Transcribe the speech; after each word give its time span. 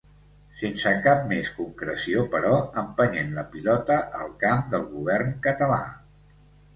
Sense 0.59 0.91
cap 1.07 1.19
més 1.31 1.49
concreció, 1.57 2.23
però 2.35 2.53
empenyent 2.83 3.29
la 3.35 3.43
pilota 3.57 3.99
al 4.21 4.31
camp 4.45 4.65
del 4.73 4.89
govern 4.95 5.37
català. 5.49 5.79